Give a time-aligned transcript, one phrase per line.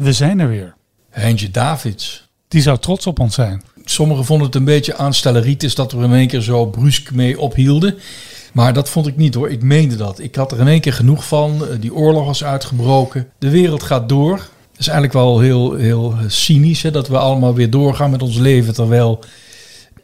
[0.00, 0.74] we zijn er weer.
[1.10, 2.28] Heintje Davids.
[2.48, 3.62] Die zou trots op ons zijn.
[3.84, 7.40] Sommigen vonden het een beetje aanstelleritis dat we er in één keer zo brusk mee
[7.40, 7.94] ophielden.
[8.52, 9.50] Maar dat vond ik niet hoor.
[9.50, 10.18] Ik meende dat.
[10.18, 11.66] Ik had er in één keer genoeg van.
[11.66, 13.28] Eh, Die oorlog was uitgebroken.
[13.38, 14.34] De wereld gaat door.
[14.70, 18.36] Het is eigenlijk wel heel, heel cynisch hè, dat we allemaal weer doorgaan met ons
[18.36, 18.74] leven.
[18.74, 19.18] Terwijl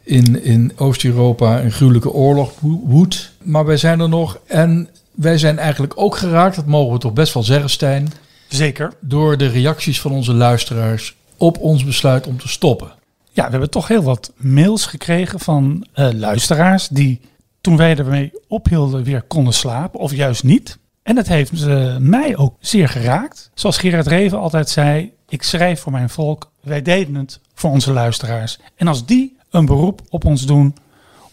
[0.03, 3.31] in, in Oost-Europa een gruwelijke oorlog wo- woedt.
[3.43, 4.39] Maar wij zijn er nog.
[4.45, 8.11] En wij zijn eigenlijk ook geraakt, dat mogen we toch best wel zeggen, Stijn.
[8.47, 8.93] Zeker.
[9.01, 12.91] Door de reacties van onze luisteraars op ons besluit om te stoppen.
[13.31, 17.21] Ja, we hebben toch heel wat mails gekregen van eh, luisteraars die
[17.61, 20.77] toen wij ermee ophielden weer konden slapen of juist niet.
[21.03, 23.51] En dat heeft eh, mij ook zeer geraakt.
[23.53, 27.91] Zoals Gerard Reven altijd zei, ik schrijf voor mijn volk, wij deden het voor onze
[27.91, 28.59] luisteraars.
[28.75, 30.75] En als die een beroep op ons doen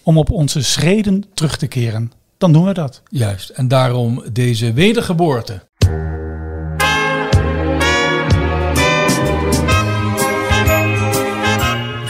[0.02, 3.02] om op onze schreden terug te keren, dan doen we dat.
[3.08, 3.48] Juist.
[3.48, 5.62] En daarom deze wedergeboorte.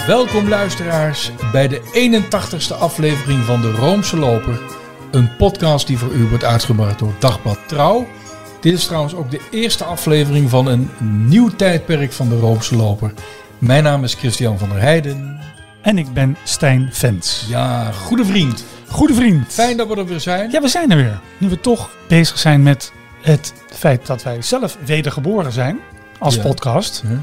[0.06, 1.80] Welkom luisteraars bij de
[2.70, 4.60] 81ste aflevering van de Roomse Loper.
[5.10, 8.06] Een podcast die voor u wordt uitgebracht door Dagblad Trouw.
[8.60, 10.91] Dit is trouwens ook de eerste aflevering van een
[11.28, 13.12] nieuw tijdperk van de Roomse Loper.
[13.58, 15.38] Mijn naam is Christian van der Heijden.
[15.82, 17.44] En ik ben Stijn Vens.
[17.48, 18.64] Ja, goede vriend.
[18.88, 19.52] Goede vriend.
[19.52, 20.50] Fijn dat we er weer zijn.
[20.50, 21.20] Ja, we zijn er weer.
[21.38, 25.80] Nu we toch bezig zijn met het feit dat wij zelf wedergeboren zijn
[26.19, 26.42] als Ja.
[26.42, 27.19] podcast, Huh?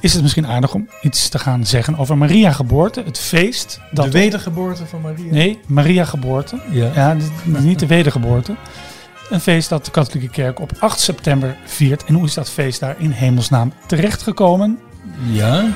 [0.00, 3.80] Is het misschien aardig om iets te gaan zeggen over Maria geboorte, het feest.
[3.90, 5.32] Dat De wedergeboorte van Maria.
[5.32, 6.60] Nee, Maria geboorte.
[6.70, 7.16] Ja.
[7.44, 8.54] Niet de wedergeboorte.
[9.30, 12.04] Een feest dat de katholieke kerk op 8 september viert.
[12.04, 14.78] En hoe is dat feest daar in hemelsnaam terechtgekomen?
[15.30, 15.66] Ja.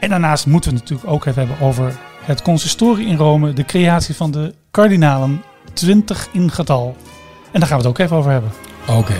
[0.00, 3.64] En daarnaast moeten we het natuurlijk ook even hebben over het consistorie in Rome, de
[3.64, 5.42] creatie van de kardinalen,
[5.72, 6.96] 20 in getal.
[7.52, 8.50] En daar gaan we het ook even over hebben.
[8.88, 9.16] Oké.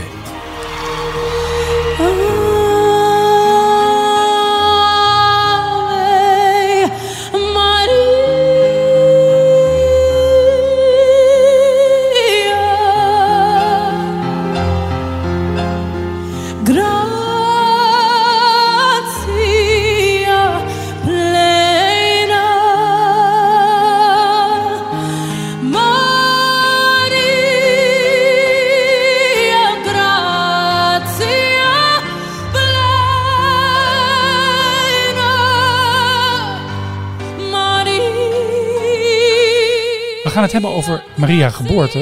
[40.42, 41.98] Gaan het hebben over Maria geboorte.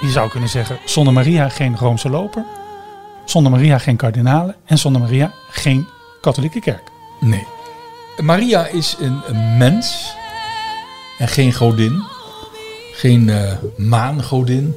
[0.00, 2.44] Je zou kunnen zeggen, zonder Maria geen Roomse loper.
[3.24, 4.54] Zonder Maria geen kardinalen.
[4.64, 5.86] En zonder Maria geen
[6.20, 6.82] katholieke kerk.
[7.20, 7.46] Nee.
[8.20, 9.20] Maria is een,
[9.58, 10.14] mens
[11.18, 12.02] en geen godin.
[12.92, 14.76] Geen eh, maangodin.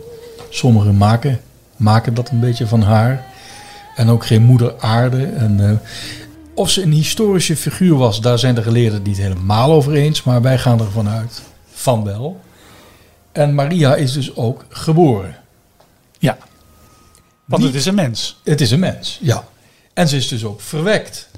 [0.50, 1.42] Sommigen maken,
[1.76, 3.26] maken dat een beetje van haar.
[3.96, 5.26] En ook geen moeder aarde.
[5.26, 5.78] En, eh,
[6.54, 10.24] of ze een historische figuur was, daar zijn de geleerden niet helemaal over eens.
[10.24, 11.42] Maar wij gaan ervan uit
[11.74, 12.42] van wel.
[13.34, 15.38] En Maria is dus ook geboren.
[16.20, 16.38] Ja,
[17.46, 18.40] want het is een mens.
[18.44, 19.48] Het is een mens, ja.
[19.94, 21.30] En ze is dus ook verwekt.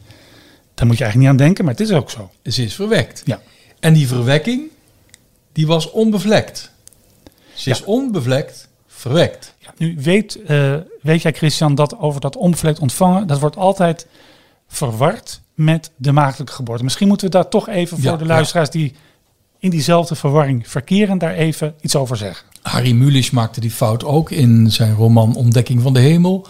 [0.74, 2.32] Daar moet je eigenlijk niet aan denken, maar het is ook zo.
[2.44, 3.22] Ze is verwekt.
[3.26, 3.42] Ja.
[3.80, 4.70] En die verwekking,
[5.52, 6.72] die was onbevlekt.
[7.54, 9.54] Ze is onbevlekt verwekt.
[9.58, 14.08] Ja, nu weet, eh, weet jij, Christian, dat over dat onbevlekt ontvangen, dat wordt altijd
[14.68, 16.84] verward met de maagdelijke geboorte.
[16.84, 18.96] Misschien moeten we daar toch even voor Ja, de luisteraars die
[19.66, 22.46] in diezelfde verwarring verkeren, daar even iets over zeggen.
[22.62, 26.48] Harry Mulisch maakte die fout ook in zijn roman Ontdekking van de Hemel.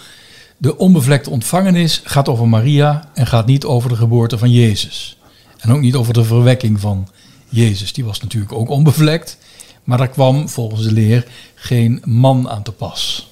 [0.58, 5.18] De onbevlekte ontvangenis gaat over Maria en gaat niet over de geboorte van Jezus.
[5.60, 7.08] En ook niet over de verwekking van
[7.50, 7.94] Jezus.
[7.94, 9.38] Die was natuurlijk ook onbevlekt.
[9.84, 13.30] Maar daar kwam volgens de leer geen man aan te pas.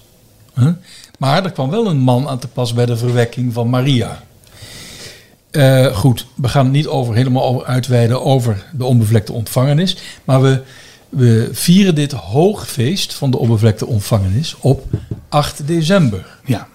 [1.20, 4.24] Maar er kwam wel een man aan te pas bij de verwekking van Maria.
[5.54, 9.98] Eh, goed, we gaan het niet over, helemaal over uitweiden over de onbevlekte ontvangenis.
[10.24, 10.64] Maar we,
[11.10, 14.86] we vieren dit hoogfeest van de onbevlekte ontvangenis op
[15.30, 16.38] 8 december.
[16.46, 16.68] Ja,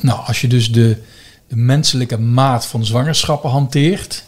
[0.00, 1.02] Nou, als je dus de,
[1.48, 4.24] de menselijke maat van zwangerschappen hanteert,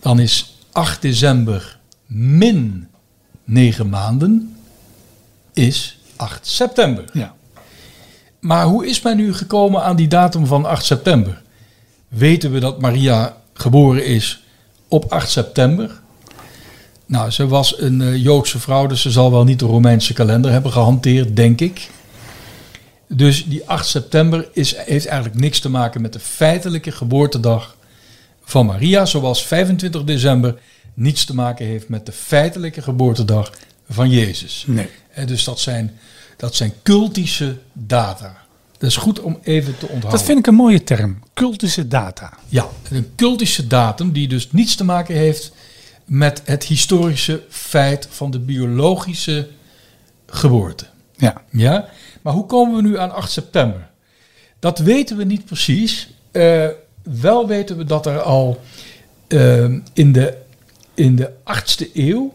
[0.00, 2.88] dan is 8 december min
[3.44, 4.56] 9 maanden
[5.52, 7.04] is 8 september.
[7.12, 7.34] ja.
[8.40, 11.42] Maar hoe is men nu gekomen aan die datum van 8 september?
[12.16, 14.42] Weten we dat Maria geboren is
[14.88, 16.00] op 8 september?
[17.06, 20.50] Nou, ze was een eh, Joodse vrouw, dus ze zal wel niet de Romeinse kalender
[20.50, 21.90] hebben gehanteerd, denk ik.
[23.08, 27.76] Dus die 8 september is, heeft eigenlijk niks te maken met de feitelijke geboortedag
[28.44, 30.58] van Maria, zoals 25 december
[30.94, 33.52] niets te maken heeft met de feitelijke geboortedag
[33.90, 34.64] van Jezus.
[34.66, 34.88] Nee.
[35.08, 35.98] Hè, dus dat zijn,
[36.36, 38.45] dat zijn cultische data.
[38.78, 40.10] Dat is goed om even te onthouden.
[40.10, 41.18] Dat vind ik een mooie term.
[41.34, 42.32] Cultische data.
[42.48, 45.52] Ja, een cultische datum die dus niets te maken heeft
[46.04, 49.48] met het historische feit van de biologische
[50.26, 50.86] geboorte.
[51.16, 51.42] Ja.
[51.50, 51.88] Ja?
[52.22, 53.88] Maar hoe komen we nu aan 8 september?
[54.58, 56.08] Dat weten we niet precies.
[56.30, 56.66] Eh,
[57.02, 58.60] wel weten we dat er al
[59.26, 60.36] eh, in, de,
[60.94, 62.34] in de 8e eeuw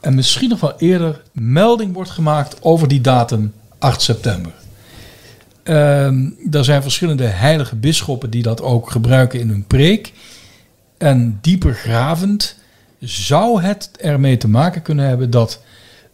[0.00, 4.52] en misschien nog wel eerder melding wordt gemaakt over die datum 8 september.
[5.66, 10.12] Ehm, er zijn verschillende heilige bisschoppen die dat ook gebruiken in hun preek.
[10.98, 12.56] En dieper gravend
[13.00, 15.62] zou het ermee te maken kunnen hebben dat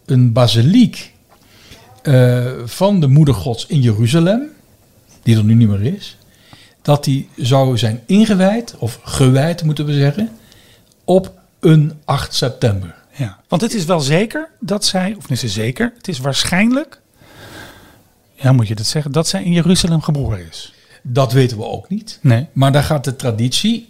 [0.06, 1.12] een basiliek
[2.02, 4.42] eh, van de moeder gods in Jeruzalem,
[5.22, 6.16] die er nu niet meer is,
[6.82, 10.30] dat die zou zijn ingewijd, of gewijd moeten we zeggen,
[11.04, 12.94] op een 8 september.
[13.14, 13.40] ja.
[13.48, 17.00] Want het is wel zeker dat zij, of is het zeker, het is waarschijnlijk,
[18.42, 20.72] ja moet je dat zeggen, dat zij in Jeruzalem geboren is.
[21.02, 22.18] Dat weten we ook niet.
[22.20, 22.46] Nee.
[22.52, 23.88] Maar daar gaat de traditie,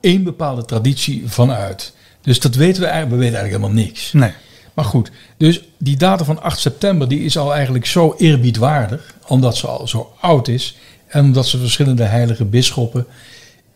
[0.00, 1.94] één bepaalde traditie van uit.
[2.20, 4.12] Dus dat weten we eigenlijk, we weten eigenlijk helemaal niks.
[4.12, 4.32] Nee.
[4.74, 9.56] Maar goed, dus die datum van 8 september die is al eigenlijk zo eerbiedwaardig, omdat
[9.56, 13.06] ze al zo oud is en omdat ze verschillende heilige bisschoppen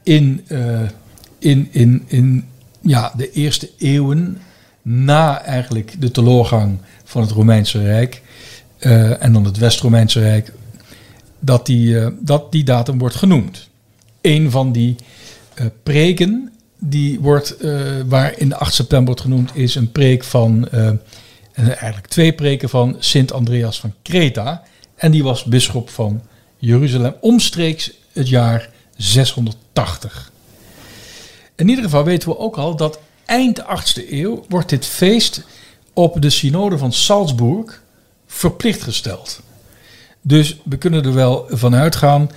[0.02, 0.80] in, eh,
[1.38, 2.48] in, in, in
[2.80, 4.40] ja, de eerste eeuwen
[4.82, 8.22] na eigenlijk de teloorgang van het Romeinse Rijk
[8.78, 10.52] eh, en dan het West-Romeinse Rijk,
[11.38, 13.68] dat die, eh, dat die datum wordt genoemd.
[14.20, 14.96] Een van die
[15.54, 17.56] eh, preken die wordt,
[18.06, 21.00] waar in de 8 september wordt genoemd, is een preek van, en
[21.54, 24.62] eigenlijk twee preken van Sint Andreas van Kreta.
[24.94, 26.22] En die was bisschop van
[26.58, 30.32] Jeruzalem omstreeks het jaar 680.
[31.56, 35.44] In ieder geval weten we ook al dat eind 8e eeuw wordt dit feest
[35.92, 37.82] op de synode van Salzburg
[38.28, 39.40] verplicht gesteld.
[40.22, 42.30] Dus we kunnen er wel van uitgaan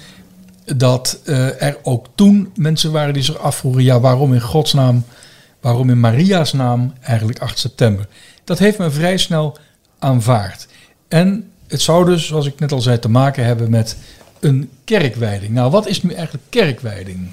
[0.75, 5.05] dat eh, er ook toen mensen waren die zich afvroegen, ja waarom in godsnaam,
[5.59, 8.07] waarom in Maria's naam eigenlijk 8 september.
[8.43, 9.57] Dat heeft men vrij snel
[9.99, 10.67] aanvaard.
[11.07, 13.97] En het zou dus, zoals ik net al zei, te maken hebben met
[14.39, 15.53] een kerkwijding.
[15.53, 17.29] Nou, wat is nu eigenlijk kerkwijding?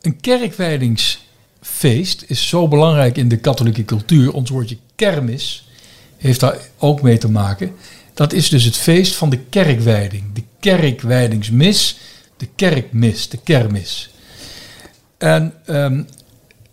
[0.00, 4.32] Een kerkwijdingsfeest is zo belangrijk in de katholieke cultuur.
[4.32, 5.69] Ons woordje kermis
[6.20, 7.72] heeft daar ook mee te maken.
[8.14, 10.32] Dat is dus het feest van de kerkwijding.
[10.32, 11.98] De kerkwijdingsmis,
[12.36, 14.10] de kerkmis, de kermis.
[15.18, 16.02] En ehm,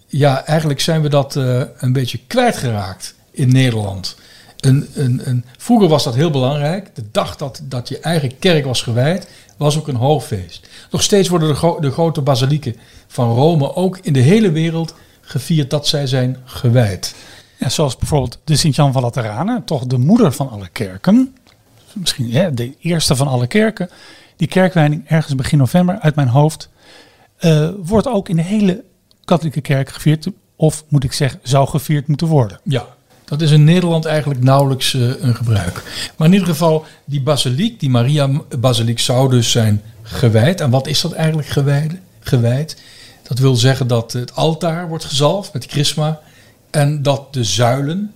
[0.08, 4.16] ja, eigenlijk zijn we dat eh, een beetje kwijtgeraakt in Nederland.
[4.60, 6.96] Een, een, een, vroeger was dat heel belangrijk.
[6.96, 9.28] De dag dat, dat je eigen kerk was gewijd,
[9.58, 10.68] was ook een hoogfeest.
[10.92, 12.76] Nog steeds worden de, de grote basilieken
[13.08, 17.16] van Rome ook in de hele wereld gevierd dat zij zijn gewijd.
[17.58, 21.36] Ja, zoals bijvoorbeeld de Sint-Jan van Lateranen, toch de moeder van alle kerken.
[21.94, 23.90] Misschien de eerste van alle kerken.
[24.36, 26.70] Die kerkwijding ergens begin november uit mijn hoofd.
[27.38, 28.84] eh, wordt ook in de hele
[29.26, 30.28] katholieke kerk gevierd.
[30.56, 32.60] Of moet ik zeggen, zou gevierd moeten worden.
[32.64, 32.86] Ja,
[33.26, 35.84] dat is in Nederland eigenlijk nauwelijks eh, een gebruik.
[36.18, 40.62] Maar in ieder geval, die basiliek, die Maria-basiliek zou dus zijn gewijd.
[40.62, 41.96] En wat is dat eigenlijk gewijd?
[42.20, 42.82] gewijd?
[43.24, 46.20] Dat wil zeggen dat het altaar wordt gezalfd met chrisma.
[46.78, 48.14] En dat de zuilen,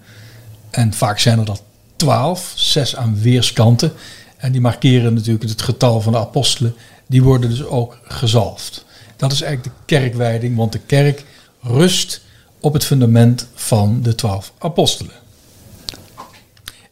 [0.70, 1.64] en vaak zijn er dat
[1.96, 3.94] twaalf, zes aan weerskanten.
[4.38, 6.76] En die markeren natuurlijk het getal van de apostelen.
[7.08, 8.86] Die worden dus ook gezalfd.
[9.16, 11.26] Dat is eigenlijk de kerkwijding, want de kerk
[11.62, 12.22] rust
[12.60, 15.14] op het fundament van de twaalf apostelen.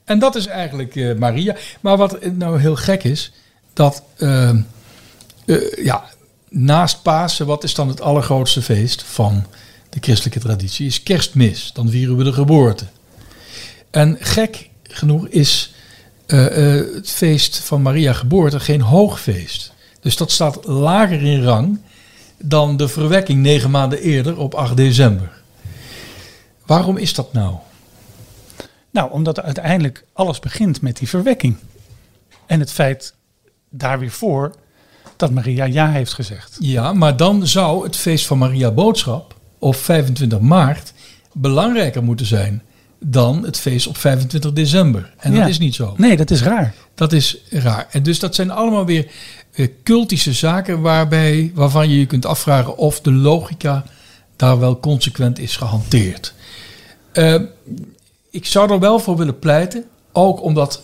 [0.04, 1.56] En dat is eigenlijk eh, Maria.
[1.80, 3.32] Maar wat nou heel gek is,
[3.74, 4.58] dat eh, eh,
[5.84, 6.04] ja,
[6.50, 9.46] naast Pasen, wat is dan het allergrootste feest van
[9.90, 11.72] de christelijke traditie, is kerstmis.
[11.74, 12.86] Dan vieren we de geboorte.
[13.92, 15.74] En gek genoeg is
[16.26, 19.74] eh, eh, het feest van Maria geboorte geen hoogfeest.
[20.02, 21.80] Dus dat staat lager in rang
[22.38, 25.32] dan de verwekking negen maanden eerder op 8 december.
[26.66, 27.56] Waarom is dat nou?
[28.92, 31.58] Nou, omdat uiteindelijk alles begint met die verwekking.
[32.46, 33.14] En het feit
[33.70, 34.56] daar weer voor
[35.16, 36.58] dat Maria ja heeft gezegd.
[36.60, 40.94] Ja, maar dan zou het feest van Maria Boodschap op 25 maart
[41.34, 42.62] belangrijker moeten zijn
[43.00, 45.14] dan het feest op 25 december.
[45.18, 45.40] En Ja.
[45.40, 45.94] dat is niet zo.
[45.98, 46.74] Nee, dat is raar.
[46.96, 47.88] Dat is raar.
[47.92, 49.08] En dus dat zijn allemaal weer
[49.54, 53.84] eh, cultische zaken waarbij, waarvan je je kunt afvragen of de logica
[54.36, 56.34] daar wel consequent is gehanteerd.
[57.12, 57.36] Eh,
[58.30, 60.82] ik zou er wel voor willen pleiten, ook omdat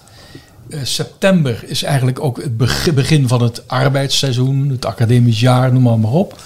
[0.70, 5.84] eh, september is eigenlijk ook het beg- begin van het arbeidsseizoen, het academisch jaar, noem
[5.84, 6.42] maar, maar op.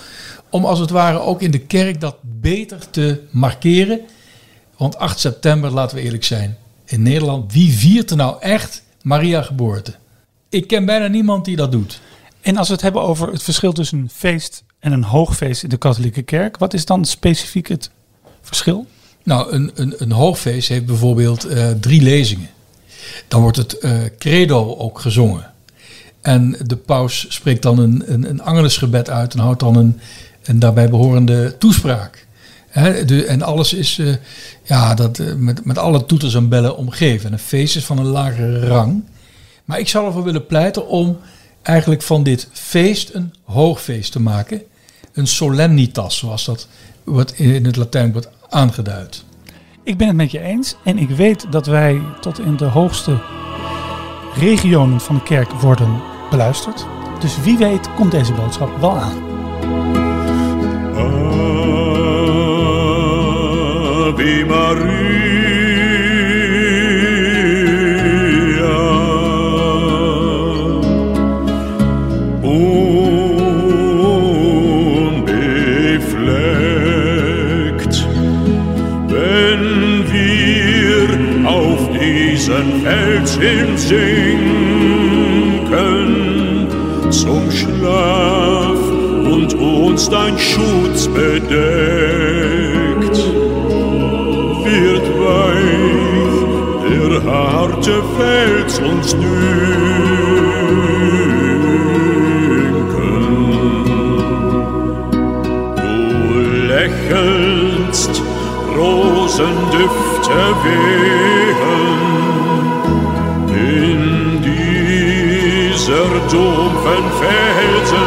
[0.50, 4.00] Om als het ware ook in de kerk dat beter te markeren.
[4.78, 9.42] Want 8 september, laten we eerlijk zijn, in Nederland, wie viert er nou echt Maria
[9.42, 9.94] geboorte?
[10.50, 12.02] Ik ken bijna niemand die dat doet.
[12.42, 15.70] En als we het hebben over het verschil tussen een feest en een hoogfeest in
[15.70, 17.90] de katholieke kerk, wat is dan specifiek het
[18.42, 18.88] verschil?
[19.24, 22.50] Nou, een, een, een hoogfeest heeft bijvoorbeeld eh, drie lezingen.
[23.28, 25.52] Dan wordt het eh, credo ook gezongen.
[26.22, 30.00] En de paus spreekt dan een, een, een angelusgebed uit en houdt dan een,
[30.50, 32.28] een daarbij behorende toespraak.
[32.68, 34.14] Hè, de, en alles is eh,
[34.64, 37.26] ja, dat, eh, met, met alle toeters en bellen omgeven.
[37.28, 39.04] En een feest is van een lagere rang.
[39.66, 41.18] Maar ik zou ervoor willen pleiten om
[41.62, 44.62] eigenlijk van dit feest een hoogfeest te maken.
[45.14, 46.68] Een solemnitas, zoals dat
[47.04, 49.24] wordt in het Latijn wordt aangeduid.
[49.84, 53.22] Ik ben het met je eens en ik weet dat wij tot in de hoogste
[54.36, 56.86] regionen van de kerk worden beluisterd.
[57.20, 59.29] Dus wie weet komt deze boodschap wel aan.
[64.10, 64.90] Ave Maria,
[77.00, 77.96] unbefleckt,
[79.08, 79.64] wenn
[80.12, 81.08] wir
[81.50, 84.19] auf diesen Fels hinsinken
[90.00, 91.50] uns dein Schutz bedeckt
[94.64, 96.40] wird weich
[96.90, 99.26] der harte Fels uns dünken.
[105.76, 108.14] Du lächelst,
[108.78, 111.60] Rosendüfte wehen
[113.50, 114.02] in
[114.42, 117.99] dieser dumpfen Felsenkluft.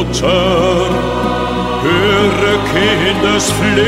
[0.00, 0.88] Mutter,
[1.82, 3.84] höre Kindesflehen.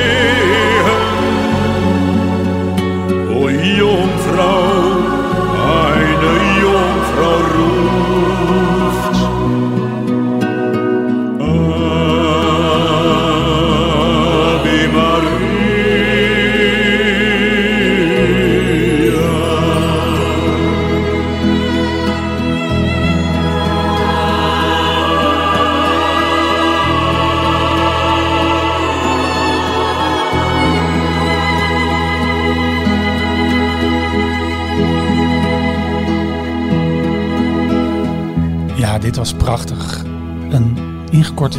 [3.35, 4.82] O Jungfrau,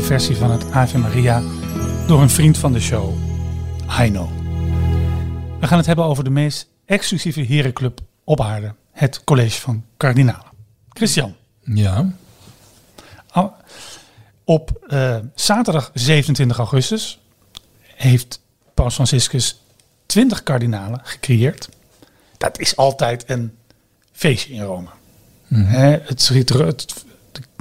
[0.03, 1.41] versie van het Ave Maria
[2.07, 3.13] door een vriend van de show,
[3.87, 4.29] Heino.
[5.59, 10.51] We gaan het hebben over de meest exclusieve herenclub op aarde, het College van Kardinalen.
[10.89, 12.11] Christian, Ja,
[13.31, 13.51] Au-
[14.43, 17.19] Op eh, zaterdag 27 augustus
[17.95, 18.41] heeft
[18.73, 19.61] Paus Franciscus
[20.05, 21.69] 20 kardinalen gecreëerd.
[22.37, 23.55] Dat is altijd een
[24.11, 24.87] feestje in Rome.
[25.47, 26.21] Hè, het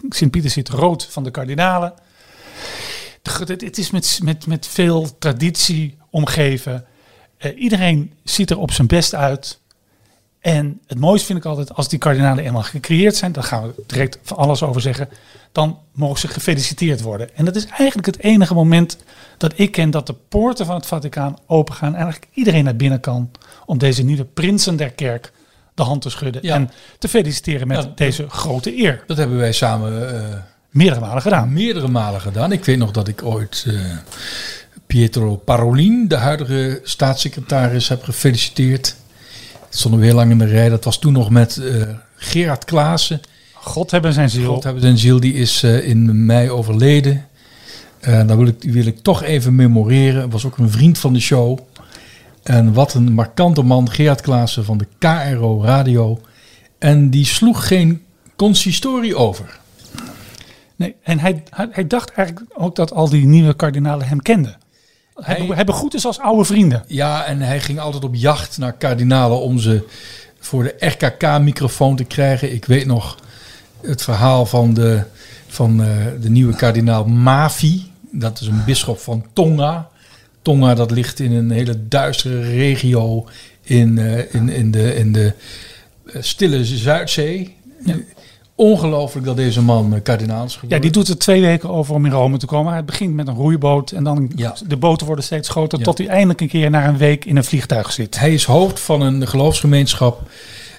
[0.08, 1.92] Sint-Pieter ziet rood van de kardinalen.
[3.23, 6.85] Het, het is met, met, met veel traditie omgeven.
[7.38, 9.61] Eh, iedereen ziet er op zijn best uit.
[10.41, 13.83] En het mooiste vind ik altijd, als die kardinalen eenmaal gecreëerd zijn, daar gaan we
[13.87, 15.09] direct van alles over zeggen,
[15.52, 17.37] dan mogen ze gefeliciteerd worden.
[17.37, 18.99] En dat is eigenlijk het enige moment
[19.38, 23.00] dat ik ken dat de poorten van het Vaticaan opengaan en eigenlijk iedereen naar binnen
[23.00, 23.31] kan
[23.67, 25.33] om deze nieuwe prinsen der kerk
[25.75, 26.55] de hand te schudden Ja.
[26.55, 27.93] en te feliciteren met Ja.
[27.95, 29.05] deze grote eer.
[29.07, 30.38] dat hebben wij samen eh,
[30.73, 31.52] Meerdere malen gedaan.
[31.52, 32.52] meerdere malen gedaan.
[32.52, 33.75] Ik weet nog dat ik ooit eh,
[34.87, 38.97] Pietro Parolin, de huidige staatssecretaris, heb gefeliciteerd.
[39.69, 40.69] Stonden we heel lang in de rij.
[40.69, 41.83] Dat was toen nog met eh,
[42.17, 43.21] Gerard Klaassen.
[43.52, 44.52] God hebben zijn ziel.
[44.52, 47.26] God hebben zijn ziel, die is eh, in mei overleden.
[48.00, 50.31] En daar wil ik, die wil ik toch even memoreren.
[50.31, 51.59] Was ook een vriend van de show.
[52.43, 56.21] En wat een markante man, Gerard Klaassen van de KRO Radio.
[56.79, 58.02] En die sloeg geen
[58.37, 59.61] consistorie over.
[60.82, 64.56] Nee, en hij, hij, hij dacht eigenlijk ook dat al die nieuwe kardinalen hem kenden.
[65.14, 66.84] Hij, hij begroet is als oude vrienden.
[66.86, 69.88] Ja, en hij ging altijd op jacht naar kardinalen om ze
[70.40, 72.52] voor de RKK-microfoon te krijgen.
[72.52, 73.16] Ik weet nog
[73.80, 75.02] het verhaal van de,
[75.46, 75.88] van, eh,
[76.20, 77.90] de nieuwe kardinaal Mafi.
[78.10, 79.88] Dat is een bisschop van Tonga.
[80.42, 83.28] Tonga, dat ligt in een hele duistere regio
[83.62, 85.32] in, eh, in, in de, in de
[86.06, 87.56] eh, stille Zuidzee.
[87.84, 87.94] Ja.
[88.62, 90.76] Ongelooflijk dat deze man eh, kardinaal is geworden.
[90.76, 92.73] Ja, die doet er twee weken over om in Rome te komen.
[92.73, 94.57] Hij begint met een roeiboot en dan Ja.
[94.66, 95.85] de boten worden steeds groter Ja.
[95.85, 98.19] tot hij eindelijk een keer na een week in een vliegtuig zit.
[98.19, 100.21] Hij is hoofd van een geloofsgemeenschap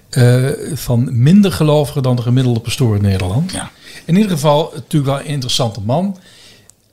[0.09, 3.51] eh, van minder gelovigen dan de gemiddelde pastoor in Nederland.
[3.51, 3.71] Ja.
[4.05, 6.17] In ieder geval natuurlijk wel een interessante man.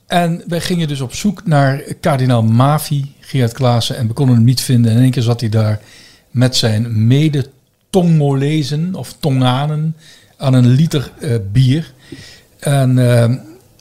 [0.06, 4.44] En wij gingen dus op zoek naar kardinaal Mavi, Gerard Klaassen, en we konden hem
[4.44, 4.90] niet vinden.
[4.90, 5.80] En in één keer zat hij daar
[6.30, 9.94] met zijn mede-Tongolezen of Tonganen
[10.40, 11.92] aan een liter eh, bier.
[12.58, 13.36] En eh,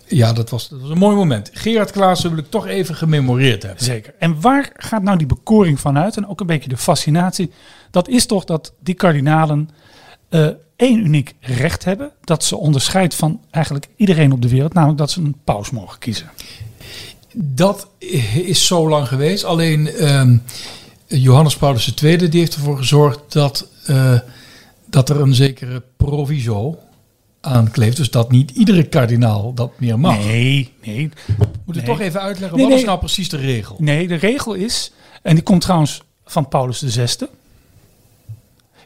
[0.05, 1.49] ja, dat was, dat was een mooi moment.
[1.53, 3.83] Gerard Klaassen wil ik toch even gememoreerd hebben.
[3.83, 4.13] Zeker.
[4.19, 6.17] En waar gaat nou die bekoring van uit?
[6.17, 7.51] En ook een beetje de fascinatie.
[7.91, 9.69] Dat is toch dat die kardinalen
[10.29, 12.11] eh, één uniek recht hebben.
[12.23, 14.73] Dat ze onderscheidt van eigenlijk iedereen op de wereld.
[14.73, 16.29] Namelijk dat ze een paus mogen kiezen.
[17.33, 17.87] Dat
[18.29, 19.43] is zo lang geweest.
[19.43, 20.37] Alleen ehm,
[21.07, 24.19] Johannes Paulus II die heeft ervoor gezorgd dat, eh,
[24.89, 26.79] dat er een zekere proviso
[27.41, 27.97] aankleeft.
[27.97, 30.17] Dus dat niet iedere kardinaal dat meer mag.
[30.17, 31.09] Nee, nee.
[31.37, 31.85] Moet ik Nee.
[31.85, 32.89] toch even uitleggen, Nee, wat is nee.
[32.89, 33.75] nou precies de regel?
[33.79, 34.91] Nee, de regel is,
[35.21, 37.25] en die komt trouwens van Paulus VI.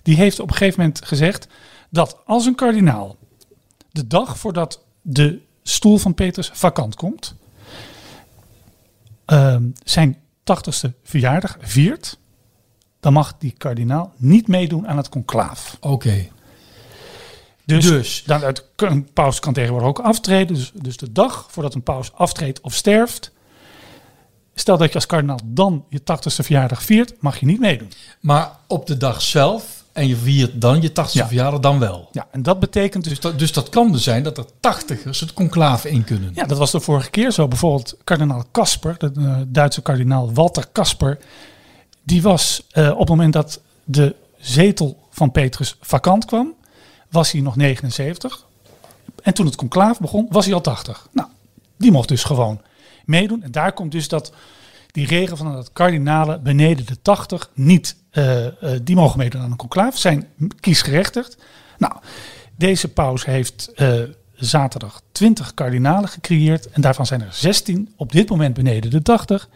[0.01, 1.47] Die heeft op een gegeven moment gezegd
[1.89, 3.15] dat als een kardinaal
[3.91, 7.35] de dag voordat de stoel van Petrus vakant komt,
[9.25, 12.17] ehm, zijn tachtigste verjaardag viert,
[13.03, 15.77] dan mag die kardinaal niet meedoen aan het conclaaf.
[15.79, 16.27] Oké.
[17.65, 18.23] Dus, Dus.
[18.25, 20.55] Dan uit, een paus kan tegenwoordig ook aftreden.
[20.55, 23.31] Dus, dus de dag voordat een paus aftreedt of sterft.
[24.55, 27.91] Stel dat je als kardinaal dan je 80ste verjaardag viert, mag je niet meedoen.
[28.19, 31.27] Maar op de dag zelf, en je viert dan je 80ste Ja.
[31.27, 32.09] verjaardag, dan wel.
[32.11, 33.13] Ja, en dat betekent dus.
[33.13, 36.31] Dus dat, dus dat kan dus zijn dat er tachtigers het conclave in kunnen.
[36.33, 37.47] Ja, dat was de vorige keer zo.
[37.47, 41.17] Bijvoorbeeld kardinaal Kasper, de eh, Duitse kardinaal Walter Kasper.
[42.03, 46.53] Die was eh, op het moment dat de zetel van Petrus vakant kwam,
[47.09, 48.45] was hij nog 79.
[49.23, 51.07] En toen het conclaaf begon, was hij al 80.
[51.11, 51.27] Nou,
[51.77, 52.61] die mocht dus gewoon
[53.05, 53.43] meedoen.
[53.43, 54.33] En daar komt dus dat
[54.91, 59.51] die regel van dat kardinalen beneden de 80 niet, eh, eh, die mogen meedoen aan
[59.51, 60.27] een conclaaf, zijn
[60.59, 61.37] kiesgerechtigd.
[61.77, 61.93] Nou,
[62.55, 63.71] deze paus heeft
[64.35, 69.49] zaterdag 20 kardinalen gecreëerd en daarvan zijn er 16 op dit moment beneden de 80.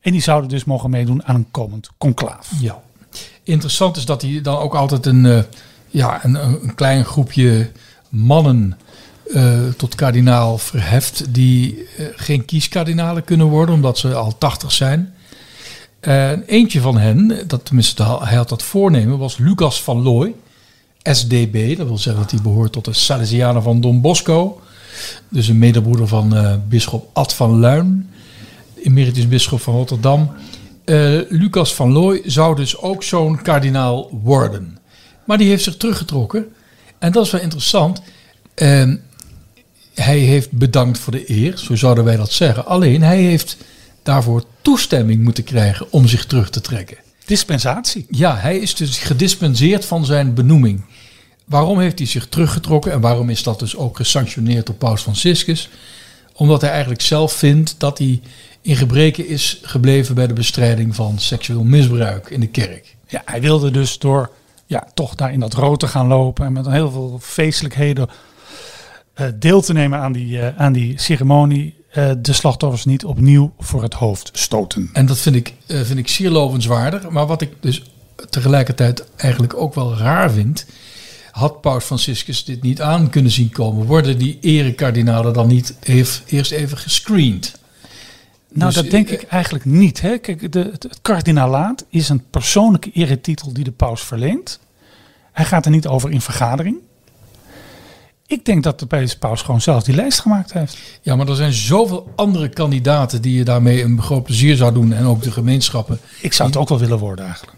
[0.00, 2.50] En die zouden dus mogen meedoen aan een komend conclaaf.
[2.60, 2.82] Ja.
[3.42, 5.38] Interessant is dat hij dan ook altijd een, eh,
[5.88, 7.70] ja, een, een klein groepje
[8.08, 8.78] mannen
[9.34, 15.14] eh, tot kardinaal verheft die eh, geen kieskardinalen kunnen worden omdat ze al 80 zijn.
[16.00, 20.34] En eentje van hen, dat tenminste hij had dat voornemen, was Lucas van Looy,
[21.02, 21.76] SDB.
[21.76, 24.60] Dat wil zeggen dat hij behoort tot de Salesianen van Don Bosco.
[25.28, 28.10] Dus een medebroeder van eh bisschop Ad van Luin,
[28.82, 30.30] emeritus bisschop van Rotterdam.
[30.84, 34.78] Eh, Lucas van Looy zou dus ook zo'n kardinaal worden.
[35.24, 36.46] Maar die heeft zich teruggetrokken.
[36.98, 38.02] En dat is wel interessant.
[38.54, 38.96] Ehm,
[39.94, 42.66] hij heeft bedankt voor de eer, zo zouden wij dat zeggen.
[42.66, 43.56] Alleen hij heeft
[44.02, 46.96] daarvoor toestemming moeten krijgen om zich terug te trekken.
[47.24, 48.06] Dispensatie.
[48.10, 50.84] Ja, hij is dus gedispenseerd van zijn benoeming.
[51.44, 55.68] Waarom heeft hij zich teruggetrokken en waarom is dat dus ook gesanctioneerd door Paus Franciscus?
[56.40, 58.20] Omdat hij eigenlijk zelf vindt dat hij
[58.60, 62.96] in gebreken is gebleven bij de bestrijding van seksueel misbruik in de kerk.
[63.06, 64.30] Ja, hij wilde dus door
[64.66, 68.08] ja, toch daar in dat rood te gaan lopen en met heel veel feestelijkheden
[69.14, 73.52] eh, deel te nemen aan die, eh, aan die ceremonie, eh, de slachtoffers niet opnieuw
[73.58, 74.90] voor het hoofd stoten.
[74.92, 77.08] En dat vind ik, vind ik zeer lovenswaardig.
[77.08, 77.82] Maar wat ik dus
[78.30, 80.66] tegelijkertijd eigenlijk ook wel raar vind.
[81.30, 83.86] Had Paus Franciscus dit niet aan kunnen zien komen?
[83.86, 87.58] Worden die erekardinalen dan niet heeft, eerst even gescreend?
[88.52, 90.00] Nou, Dus, dat denk eh, ik eigenlijk niet.
[90.00, 90.18] Hè.
[90.18, 94.60] Kijk, de, het, het kardinalaat is een persoonlijke eretitel die de paus verleent.
[95.32, 96.76] Hij gaat er niet over in vergadering.
[98.26, 100.78] Ik denk dat de paus gewoon zelf die lijst gemaakt heeft.
[101.02, 104.92] Ja, maar er zijn zoveel andere kandidaten die je daarmee een groot plezier zou doen.
[104.92, 106.00] En ook de gemeenschappen.
[106.20, 107.56] Ik zou het ook wel willen worden eigenlijk.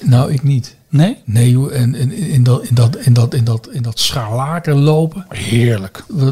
[0.00, 0.76] Nou, ik niet.
[0.92, 1.16] Nee?
[1.24, 4.78] Nee, joh, en, en in, dat, in, dat, in, dat, in, dat, in dat scharlaken
[4.80, 5.26] lopen.
[5.28, 6.04] Heerlijk.
[6.18, 6.28] Eh,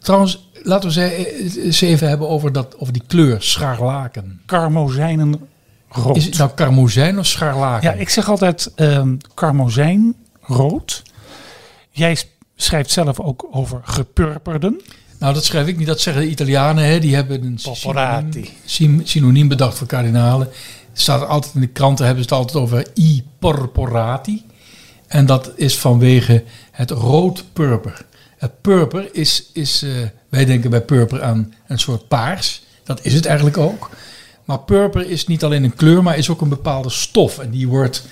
[0.00, 4.40] Trouwens, laten we eh, eens even hebben over, dat, over die kleur, scharlaken.
[4.46, 5.40] Karmozijnen
[5.88, 6.16] rood.
[6.16, 7.90] Is het nou karmozijn of scharlaken?
[7.90, 11.02] Ja, ik zeg altijd ehm karmozijn rood.
[11.90, 12.16] Jij
[12.56, 14.80] schrijft zelf ook over gepurperden.
[15.18, 15.86] Nou, dat schrijf ik niet.
[15.86, 16.84] Dat zeggen de Italianen.
[16.84, 16.98] Hè.
[16.98, 18.30] Die hebben een synoniem,
[18.64, 20.48] syn- synoniem bedacht voor kardinalen.
[21.00, 24.44] Staat altijd in de kranten, hebben ze het altijd over i porporati.
[25.06, 28.06] En dat is vanwege het rood-purper.
[28.36, 29.90] Het purper is, is eh,
[30.28, 32.62] wij denken bij purper aan een soort paars.
[32.84, 33.90] Dat is het eigenlijk ook.
[34.44, 37.38] Maar purper is niet alleen een kleur, maar is ook een bepaalde stof.
[37.38, 38.06] En die wordt,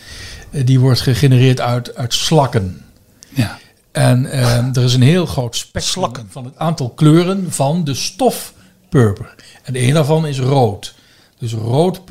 [0.51, 2.85] eh, die wordt gegenereerd uit, uit slakken.
[3.29, 3.59] Ja.
[3.92, 6.27] En eh, er is een heel groot spectrum Slakken.
[6.31, 8.53] van het aantal kleuren van de stof
[8.88, 9.35] purper.
[9.62, 10.94] En een daarvan is rood.
[11.38, 12.05] Dus rood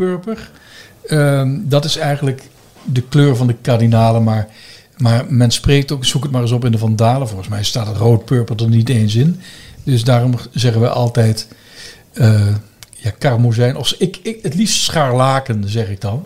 [1.08, 2.42] ehm, dat is eigenlijk
[2.84, 4.24] de kleur van de kardinalen.
[4.24, 4.48] Maar,
[4.98, 7.28] maar men spreekt ook, zoek het maar eens op in de Vandalen.
[7.28, 9.40] Volgens mij staat het rood purper er niet eens in.
[9.84, 11.48] Dus daarom zeggen we altijd
[12.14, 12.56] eh
[13.06, 13.76] ja, karmozijn.
[13.76, 16.26] Of ik, ik, het liefst scharlaken, zeg ik dan.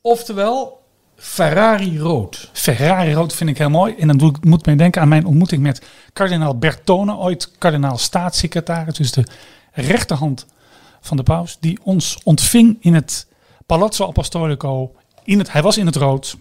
[0.00, 0.80] Oftewel,
[1.16, 2.50] Ferrari rood.
[2.52, 3.94] Ferrari rood vind ik heel mooi.
[3.98, 5.82] En dan doe ik, moet mij denken aan mijn ontmoeting met
[6.12, 9.26] kardinaal Bertone, ooit kardinaal staatssecretaris, dus de
[9.72, 10.46] rechterhand
[11.00, 13.26] van de paus, die ons ontving in het
[13.66, 14.94] Palazzo Apostolico.
[15.24, 16.36] In het, hij was in het rood.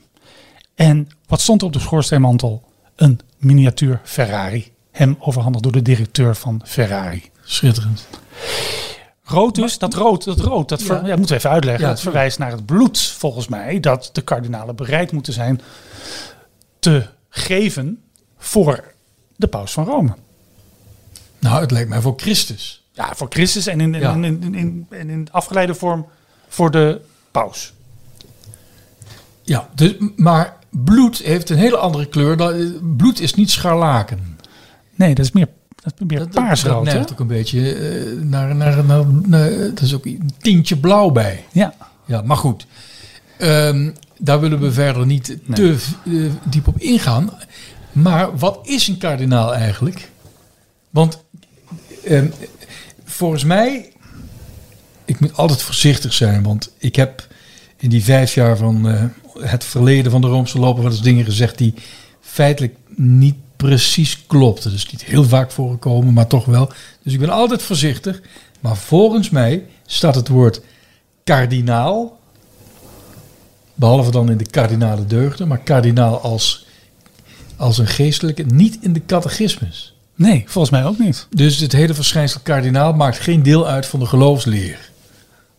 [0.75, 2.63] En wat stond er op de schoorsteenmantel?
[2.95, 4.73] Een miniatuur Ferrari.
[4.91, 7.29] Hem overhandigd door de directeur van Ferrari.
[7.43, 8.07] Schitterend.
[9.23, 11.07] Rood dus, dat rood, dat rood, dat ver, Ja.
[11.07, 11.83] ja, moeten we even uitleggen.
[11.83, 15.61] Ja, dat verwijst naar het bloed, volgens mij, dat de kardinalen bereid moeten zijn
[16.79, 18.01] te geven
[18.37, 18.83] voor
[19.35, 20.15] de paus van Rome.
[21.39, 22.83] Nou, het lijkt mij voor Christus.
[22.91, 24.13] Ja, voor Christus en in, in, Ja.
[24.13, 26.05] in, in, in, en in afgeleide vorm
[26.47, 27.01] voor de
[27.41, 27.73] paus.
[29.41, 32.37] Ja, dus, maar bloed heeft een hele andere kleur.
[32.37, 34.37] Dan- Bloed is niet scharlaken.
[34.95, 37.73] Nee, dat is meer, dat is meer Dat, dat, dat paarsrood, neigt ook een beetje
[37.75, 41.45] eh, naar, naar, naar, naar- Er is ook een tintje blauw bij.
[41.51, 41.73] Ja.
[42.05, 42.65] Ja, maar goed.
[43.37, 47.29] Ehm, daar willen we verder niet te eh, diep op ingaan.
[47.91, 50.09] Maar wat is een kardinaal eigenlijk?
[50.89, 51.23] Want
[52.05, 52.27] ehm,
[53.05, 53.93] volgens mij,
[55.05, 57.27] ik moet altijd voorzichtig zijn, want ik heb
[57.77, 59.03] in die vijf jaar van eh,
[59.49, 61.73] het verleden van de Roomse lopen wel eens dingen gezegd die
[62.21, 64.71] feitelijk niet precies klopten.
[64.71, 66.71] Dus niet heel vaak voorgekomen, maar toch wel.
[67.03, 68.21] Dus ik ben altijd voorzichtig.
[68.59, 70.61] Maar volgens mij staat het woord
[71.23, 72.19] kardinaal,
[73.73, 76.65] behalve dan in de kardinale deugden, maar kardinaal als,
[77.55, 79.95] als een geestelijke, niet in de catechismus.
[80.15, 81.27] Nee, volgens mij ook niet.
[81.29, 84.91] Dus het hele verschijnsel kardinaal maakt geen deel uit van de geloofsleer.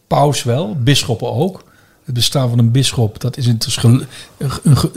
[0.07, 1.65] Paus wel, bisschoppen ook.
[2.05, 4.03] Het bestaan van een bisschop, dat, is een,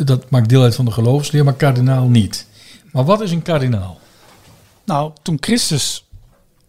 [0.06, 2.48] dat maakt deel uit van de geloofsleer, maar kardinaal niet.
[2.91, 4.00] Maar wat is een kardinaal?
[4.86, 6.08] Nou, toen Christus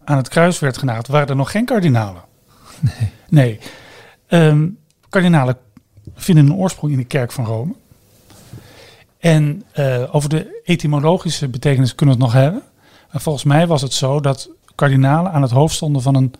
[0.03, 2.21] aan het kruis werd genageld, waren er nog geen kardinalen.
[2.79, 3.11] Nee.
[3.29, 3.59] Nee.
[4.27, 4.67] Ehm,
[5.09, 5.57] kardinalen
[6.15, 7.73] vinden een oorsprong in de kerk van Rome.
[9.19, 12.63] En eh, over de etymologische betekenis kunnen we het nog hebben.
[13.11, 16.33] Maar volgens mij was het zo dat kardinalen aan het hoofd stonden van een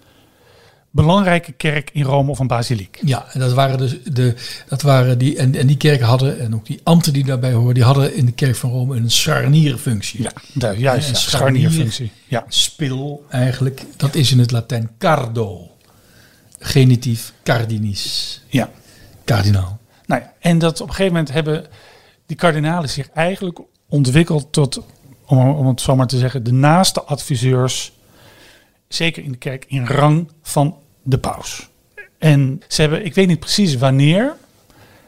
[0.91, 2.99] belangrijke kerk in Rome of een basiliek.
[3.01, 4.35] Ja, en dat waren, de, de,
[4.67, 7.73] dat waren die, en, en die kerken hadden, en ook die ambten die daarbij horen,
[7.73, 10.21] die hadden in de kerk van Rome een scharnierfunctie.
[10.21, 12.11] Ja, de, juist, Een ja, scharnierfunctie.
[12.27, 12.45] Ja.
[12.47, 15.65] Spil eigenlijk, dat is in het Latijn cardo.
[16.59, 18.41] Genitief cardinis.
[18.47, 18.69] ja.
[19.23, 19.79] Kardinaal.
[20.05, 21.65] Nou ja, en dat op een gegeven moment hebben
[22.25, 24.81] die kardinalen zich eigenlijk ontwikkeld tot,
[25.25, 27.93] om, om het zo maar te zeggen, de naaste adviseurs,
[28.93, 31.69] zeker in de kerk, in rang van de paus.
[32.17, 34.33] En ze hebben, ik weet niet precies wanneer,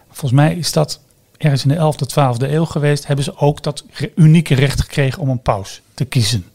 [0.10, 1.00] volgens mij is dat
[1.38, 3.84] ergens in de 11e, 12e eeuw geweest, hebben ze ook dat
[4.16, 6.46] unieke recht gekregen om een paus te kiezen.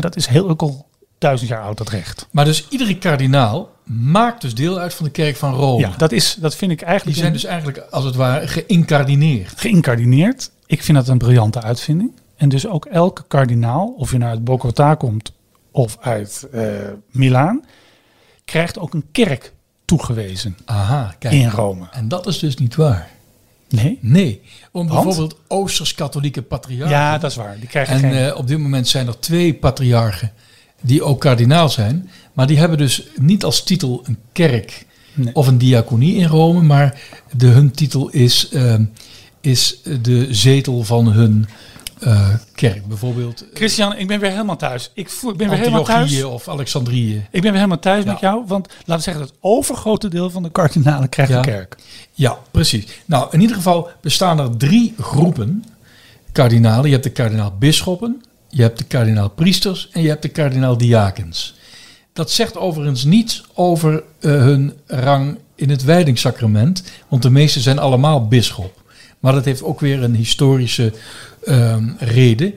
[0.00, 0.86] Dat is heel ook al
[1.18, 2.26] duizend jaar oud, dat recht.
[2.30, 5.80] Maar dus iedere kardinaal maakt dus deel uit van de kerk van Rome.
[5.80, 8.48] Ja, dat, is, dat vind ik Die eigenlijk zijn een- dus eigenlijk als het ware
[8.48, 9.52] geïncardineerd.
[9.56, 10.50] geïncardineerd.
[10.66, 12.10] Ik vind dat een briljante uitvinding.
[12.36, 15.32] En dus ook elke kardinaal, of je nou uit Bogota komt
[15.76, 16.62] of uit eh
[17.10, 17.64] Milaan,
[18.44, 19.52] krijgt ook een kerk
[19.84, 21.34] toegewezen Aha, kijk.
[21.34, 21.86] in Rome.
[21.92, 23.08] En dat is dus niet waar.
[23.68, 23.98] Nee?
[24.00, 24.40] Nee,
[24.72, 25.04] om Want?
[25.04, 26.96] bijvoorbeeld Oosters-katholieke patriarchen.
[26.96, 27.56] Ja, dat is waar.
[27.58, 28.12] Die krijgen En geen...
[28.12, 30.32] eh, op dit moment zijn er twee patriarchen
[30.80, 32.10] die ook kardinaal zijn.
[32.32, 34.84] Maar die hebben dus niet als titel een kerk
[35.14, 35.34] Nee.
[35.34, 36.60] of een diaconie in Rome.
[36.62, 37.00] Maar
[37.36, 38.84] de, hun titel is, ehm,
[39.40, 41.46] is de zetel van hun
[42.00, 42.86] eh, kerk.
[42.86, 44.90] Bijvoorbeeld Christian, ik ben weer helemaal thuis.
[44.94, 46.22] Ik, voel, ik ben weer helemaal thuis.
[46.24, 47.16] Of Alexandrië.
[47.16, 48.10] Ik ben weer helemaal thuis Ja.
[48.10, 48.42] met jou.
[48.46, 51.38] Want laten we zeggen, het overgrote deel van de kardinalen krijgt Ja.
[51.38, 51.76] een kerk.
[52.12, 52.86] Ja, precies.
[53.04, 55.64] Nou, in ieder geval bestaan er drie groepen
[56.32, 56.84] kardinalen.
[56.86, 61.54] Je hebt de kardinaal-bisschoppen, je hebt de kardinaal-priesters en je hebt de kardinaal-diakens.
[62.12, 67.78] Dat zegt overigens niets over eh, hun rang in het wijdingssacrament, want de meeste zijn
[67.78, 68.84] allemaal bisschop.
[69.20, 70.92] Maar dat heeft ook weer een historische
[71.46, 72.54] ehm, reden.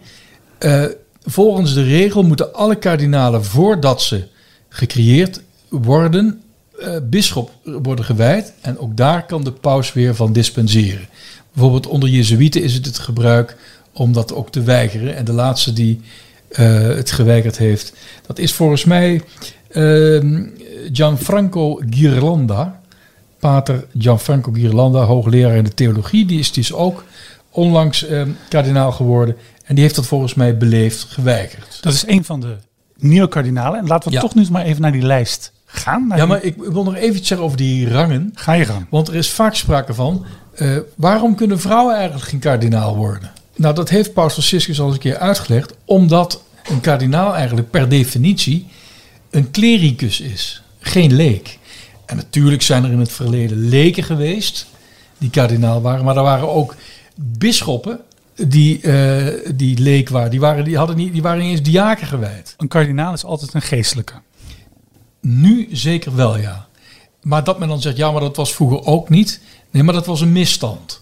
[0.57, 0.83] Eh,
[1.25, 4.27] volgens de regel moeten alle kardinalen, voordat ze
[4.69, 6.41] gecreëerd worden,
[6.79, 8.53] eh bisschop worden gewijd.
[8.61, 11.07] En ook daar kan de paus weer van dispenseren.
[11.53, 13.57] Bijvoorbeeld onder Jezuïeten is het het gebruik
[13.93, 15.15] om dat ook te weigeren.
[15.15, 16.01] En de laatste die
[16.49, 17.93] eh, het geweigerd heeft,
[18.25, 19.21] dat is volgens mij
[19.69, 20.43] ehm,
[20.91, 22.81] Gianfranco Ghirlanda.
[23.39, 26.25] Pater Gianfranco Ghirlanda, hoogleraar in de theologie.
[26.25, 27.03] Die is dus ook
[27.59, 29.35] onlangs ehm, kardinaal geworden.
[29.65, 31.77] En die heeft dat volgens mij beleefd geweigerd.
[31.81, 32.55] Dat is een van de
[32.97, 33.79] nieuwe kardinalen.
[33.79, 34.21] En laten we Ja.
[34.21, 36.05] toch nu maar even naar die lijst gaan.
[36.09, 38.31] Ja, die- maar ik wil nog even iets zeggen over die rangen.
[38.35, 38.85] Ga je gang.
[38.89, 43.31] Want er is vaak sprake van, eh, waarom kunnen vrouwen eigenlijk geen kardinaal worden?
[43.55, 45.73] Nou, dat heeft Paus Franciscus al eens een keer uitgelegd.
[45.85, 48.67] Omdat een kardinaal eigenlijk per definitie
[49.29, 51.57] een klericus is, geen leek.
[52.05, 54.65] En natuurlijk zijn er in het verleden leken geweest.
[55.17, 56.05] die kardinaal waren.
[56.05, 56.75] Maar er waren ook
[57.21, 57.99] bisschoppen
[58.47, 60.31] die, eh, die leek waren.
[60.31, 62.53] Die waren, die, hadden niet, die waren niet eens diaken gewijd.
[62.57, 64.13] Een kardinaal is altijd een geestelijke.
[65.21, 66.67] Nu zeker wel, ja.
[67.21, 69.41] Maar dat men dan zegt, ja, maar dat was vroeger ook niet.
[69.71, 71.01] Nee, maar dat was een misstand.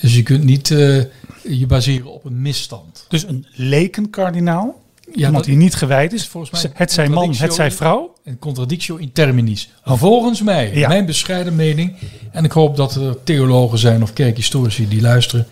[0.00, 1.02] Dus je kunt niet eh,
[1.42, 3.04] je baseren op een misstand.
[3.08, 4.82] Dus een lekenkardinaal,
[5.14, 6.26] Ja, iemand die niet gewijd is.
[6.28, 8.14] volgens mij het zij man, het zij vrouw.
[8.24, 9.70] Een contradictio in terminis.
[9.84, 10.88] Volgens mij, Ja.
[10.88, 11.94] mijn bescheiden mening.
[12.32, 15.46] En ik hoop dat er theologen zijn of kerkhistorici die luisteren.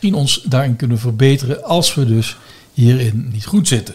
[0.00, 2.36] Die ons daarin kunnen verbeteren als we dus
[2.72, 3.94] hierin niet goed zitten.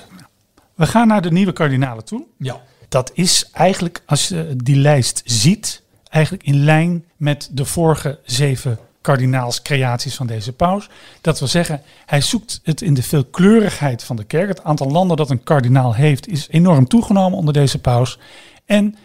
[0.76, 2.24] We gaan naar de nieuwe kardinalen toe.
[2.38, 2.62] Ja.
[2.90, 8.78] Dat is eigenlijk, als je die lijst ziet, eigenlijk in lijn met de vorige zeven
[9.06, 10.90] kardinaalscreaties van deze paus.
[11.22, 14.48] Dat wil zeggen, hij zoekt het in de veelkleurigheid van de kerk.
[14.48, 18.20] Het aantal landen dat een kardinaal heeft is enorm toegenomen onder deze paus.
[18.66, 18.96] En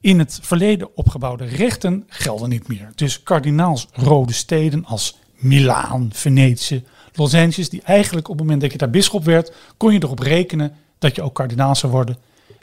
[0.00, 2.92] in het verleden opgebouwde rechten gelden niet meer.
[2.94, 7.30] Dus kardinaalsrode steden als Milaan, Venetië, Los
[7.68, 11.14] die eigenlijk op het moment dat je daar bisschop werd, kon je erop rekenen dat
[11.14, 12.16] je ook kardinaal zou worden.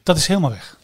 [0.04, 0.78] Dat is helemaal weg.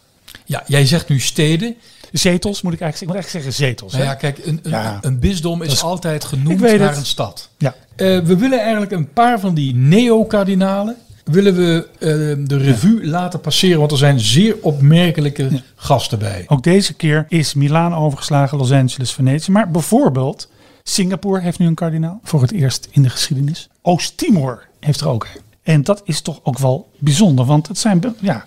[0.45, 1.75] ja, jij zegt nu steden.
[2.12, 3.91] Zetels moet ik eigenlijk, ik moet eigenlijk zeggen zetels.
[3.91, 4.10] Nou hè?
[4.10, 4.97] ja, kijk, een, een, Ja.
[5.02, 6.97] een bisdom is, altijd genoemd naar het.
[6.97, 7.50] een stad.
[7.58, 7.76] Ja.
[7.95, 12.08] Eh, we willen eigenlijk een paar van die neo-kardinalen willen we eh,
[12.47, 16.43] de revue laten passeren, want er zijn zeer opmerkelijke gasten bij.
[16.47, 19.52] Ook deze keer is Milaan overgeslagen, Los Angeles, Venetië.
[19.52, 20.50] Maar bijvoorbeeld
[20.84, 23.69] Singapore heeft nu een kardinaal voor het eerst in de geschiedenis.
[23.82, 25.41] Oost-Timor heeft er ook een.
[25.63, 28.45] En dat is toch ook wel bijzonder, want het zijn ja,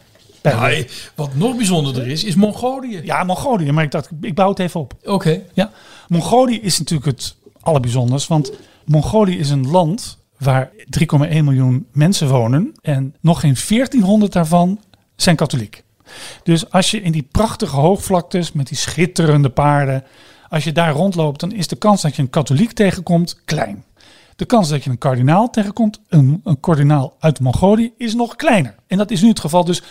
[1.14, 3.00] wat nog bijzonderder is, is Mongolië.
[3.04, 4.94] ja Mongolië, maar ik dacht ik bouw het even op.
[5.04, 5.42] Oké.
[5.52, 5.70] Ja,
[6.08, 8.52] Mongolië is natuurlijk het allerbijzonders, want
[8.84, 14.80] Mongolië is een land waar 3,1 miljoen mensen wonen en nog geen 1400 daarvan
[15.16, 15.82] zijn katholiek.
[16.42, 20.04] Dus als je in die prachtige hoogvlaktes met die schitterende paarden,
[20.48, 23.84] als je daar rondloopt, dan is de kans dat je een katholiek tegenkomt klein.
[24.36, 28.74] De kans dat je een kardinaal tegenkomt, een, een kardinaal uit Mongolië, is nog kleiner.
[28.86, 29.64] En dat is nu het geval.
[29.64, 29.82] Dus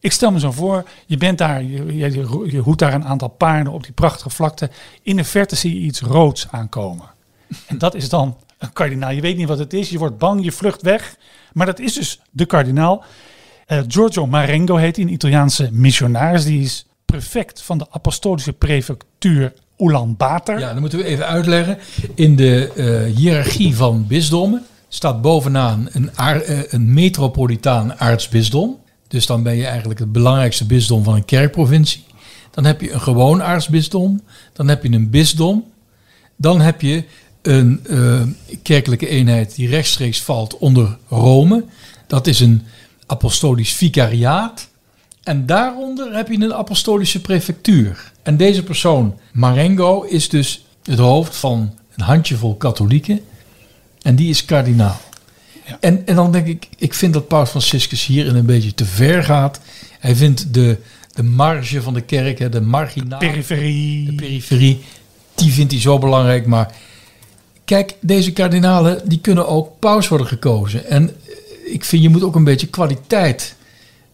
[0.00, 3.82] ik stel me zo voor, je bent daar, je, hoedt daar een aantal paarden op
[3.82, 4.70] die prachtige vlakte.
[5.02, 7.06] In de verte zie je iets roods aankomen.
[7.66, 9.10] En dat is dan een kardinaal.
[9.10, 11.16] Je weet niet wat het is, je wordt bang, je vlucht weg.
[11.52, 13.04] Maar dat is dus de kardinaal.
[13.66, 16.44] Eh, Giorgio Marengo heet hij, een Italiaanse missionaris.
[16.44, 20.58] Die is prefect van de apostolische prefectuur Ulaanbaatar.
[20.58, 21.78] Ja, dan moeten we even uitleggen.
[22.14, 28.78] In de eh, hiërarchie van bisdommen staat bovenaan een, eh, een metropolitaan aartsbisdom.
[29.08, 32.04] Dus dan ben je eigenlijk het belangrijkste bisdom van een kerkprovincie.
[32.50, 34.20] Dan heb je een gewoon aartsbisdom.
[34.52, 35.64] Dan heb je een bisdom.
[36.36, 37.04] Dan heb je
[37.42, 38.22] een eh,
[38.62, 41.64] kerkelijke eenheid die rechtstreeks valt onder Rome.
[42.06, 42.62] Dat is een
[43.06, 44.68] apostolisch vicariaat.
[45.22, 48.12] En daaronder heb je een apostolische prefectuur.
[48.22, 53.20] En deze persoon, Marengo, is dus het hoofd van een handjevol katholieken.
[54.02, 55.00] En die is kardinaal.
[55.68, 55.76] Ja.
[55.80, 59.22] En, en dan denk ik, ik vind dat Paus Franciscus hierin een beetje te ver
[59.24, 59.60] gaat.
[59.98, 60.78] Hij vindt de,
[61.12, 64.06] de marge van de kerk, hè, de marginaal, Periferie.
[64.06, 64.80] de periferie,
[65.34, 66.46] die vindt hij zo belangrijk.
[66.46, 66.74] Maar
[67.64, 70.86] kijk, deze kardinalen, die kunnen ook paus worden gekozen.
[70.86, 73.56] En eh, ik vind, je moet ook een beetje kwaliteit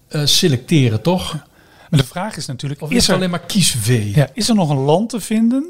[0.09, 1.33] eh, selecteren, toch?
[1.91, 4.13] Maar de vraag is natuurlijk, Of is er, alleen maar kiesvee?
[4.15, 5.65] ja, is er nog een land te vinden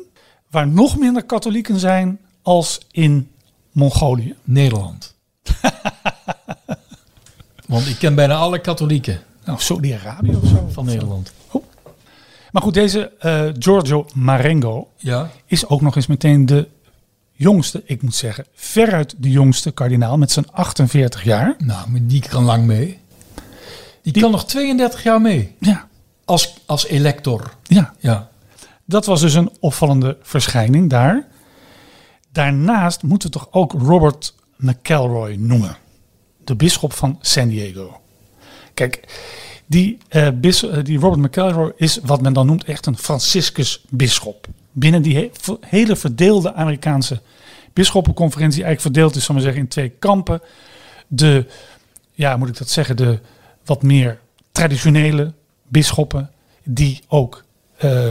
[0.51, 3.29] waar nog minder katholieken zijn als in
[3.73, 4.35] Mongolië?
[4.45, 5.14] Nederland.
[7.67, 10.69] Want ik ken bijna alle katholieken Nou, Saudi-Arabië of zo.
[10.73, 11.33] van Nederland.
[12.51, 16.69] Maar goed, deze eh, Giorgio Marengo Ja, is ook nog eens meteen de
[17.33, 21.55] jongste, ik moet zeggen, veruit de jongste kardinaal met zijn 48 jaar.
[21.59, 22.99] nou, maar die kan lang mee.
[24.03, 25.55] Die, Die- kan nog 32 jaar mee.
[25.61, 25.89] Ja,
[26.25, 27.55] Als, als elector.
[27.63, 27.95] ja.
[27.99, 28.29] Ja.
[28.85, 31.27] Dat was dus een opvallende verschijning daar.
[32.33, 35.77] Daarnaast moeten we toch ook Robert McElroy noemen.
[36.45, 38.01] De bisschop van San Diego.
[38.75, 39.01] Kijk,
[39.67, 44.47] die, eh, eh, die Robert McElroy is wat men dan noemt echt een Franciscus-bisschop.
[44.73, 47.21] Binnen die hele verdeelde Amerikaanse
[47.73, 50.41] bisschoppenconferentie, eigenlijk verdeeld is, zal maar zeggen, in twee kampen.
[51.07, 51.47] De,
[52.13, 53.19] ja, moet ik dat zeggen, de
[53.65, 54.21] wat meer
[54.53, 55.33] traditionele
[55.69, 56.31] bisschoppen,
[56.63, 57.45] die ook
[57.77, 58.09] eh,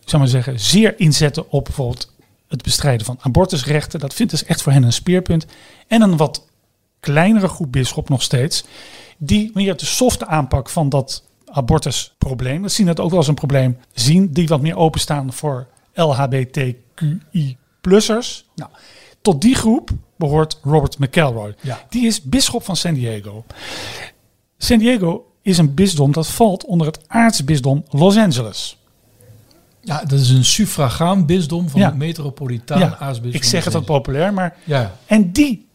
[0.00, 2.09] ik zou maar zeggen, zeer inzetten op bijvoorbeeld
[2.50, 4.00] het bestrijden van abortusrechten.
[4.00, 5.46] Dat vindt dus echt voor hen een speerpunt.
[5.86, 6.48] En een wat
[7.00, 8.64] kleinere groep bisschop nog steeds,
[9.18, 13.34] die meer de softe aanpak van dat abortusprobleem, dat zien dat ook wel als een
[13.34, 18.44] probleem, zien, die wat meer openstaan voor LHBTQI-plussers.
[18.54, 18.70] Nou,
[19.22, 21.54] tot die groep behoort Robert McElroy.
[21.60, 21.86] Ja.
[21.88, 23.44] Die is bisschop van San Diego.
[24.58, 28.79] San Diego is een bisdom dat valt onder het aartsbisdom Los Angeles.
[29.82, 31.86] Ja, dat is een suffragaan bisdom van Ja.
[31.86, 33.40] het metropolitaan Ja, aartsbisdom.
[33.40, 34.56] ik zeg het wat populair, maar...
[34.64, 35.66] Ja, En die,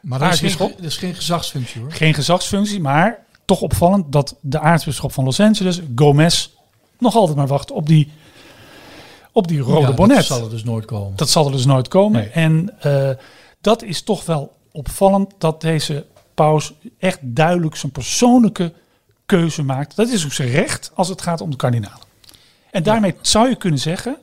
[0.00, 1.92] maar dat is, geen, dat is geen gezagsfunctie hoor.
[1.92, 6.50] geen gezagsfunctie, maar toch opvallend dat de aartsbisschop van Los Angeles, Gomez,
[6.98, 8.10] nog altijd maar wacht op die,
[9.32, 10.16] op die rode Ja, bonnet.
[10.16, 11.16] Dat zal er dus nooit komen.
[11.16, 12.20] Dat zal er dus nooit komen.
[12.20, 12.28] Nee.
[12.30, 13.10] En eh,
[13.60, 18.72] dat is toch wel opvallend dat deze paus echt duidelijk zijn persoonlijke
[19.26, 19.96] keuze maakt.
[19.96, 22.03] Dat is ook zijn recht als het gaat om de kardinalen.
[22.74, 24.16] En daarmee zou je kunnen zeggen,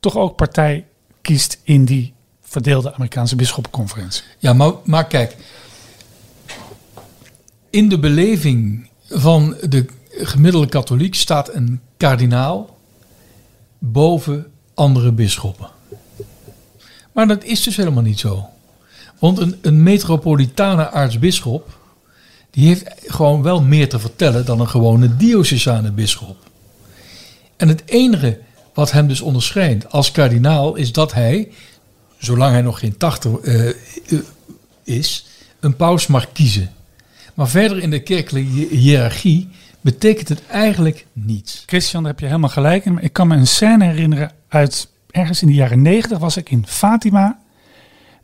[0.00, 0.86] toch ook partij
[1.20, 4.22] kiest in die verdeelde Amerikaanse bisschoppenconferentie.
[4.38, 5.36] Ja, maar, maar kijk.
[7.70, 12.76] In de beleving van de gemiddelde katholiek staat een kardinaal
[13.78, 15.68] boven andere bisschoppen.
[17.12, 18.46] Maar dat is dus helemaal niet zo.
[19.18, 21.78] Want een, een metropolitane aartsbisschop,
[22.50, 26.47] die heeft gewoon wel meer te vertellen dan een gewone diocesane bisschop.
[27.58, 28.38] En het enige
[28.74, 31.48] wat hem dus onderscheidt als kardinaal is dat hij,
[32.18, 33.74] zolang hij nog geen 80 eh, eh,
[34.84, 35.26] is,
[35.60, 36.70] een paus mag kiezen.
[37.34, 39.48] Maar verder in de kerkelijke hi- hiërarchie
[39.80, 41.62] betekent het eigenlijk niets.
[41.66, 42.98] Christian, daar heb je helemaal gelijk in.
[42.98, 46.66] Ik kan me een scène herinneren uit ergens in de jaren negentig was ik in
[46.66, 47.38] Fatima.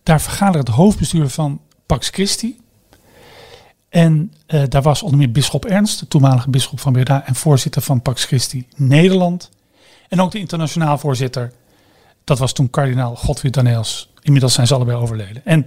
[0.03, 2.57] Daar vergaderde het hoofdbestuur van Pax Christi.
[3.95, 7.83] En eh, daar was onder meer bisschop Ernst, de toenmalige bisschop van Breda en voorzitter
[7.83, 9.51] van Pax Christi Nederland.
[10.09, 11.53] En ook de internationaal voorzitter,
[12.25, 14.13] dat was toen kardinaal Godfried Daneels.
[14.21, 15.45] Inmiddels zijn ze allebei overleden.
[15.45, 15.67] En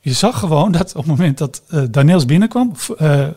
[0.00, 3.28] je zag gewoon dat op het moment dat eh Daneels binnenkwam, eh,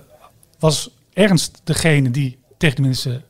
[0.60, 3.24] was Ernst degene die tegen, de mensen,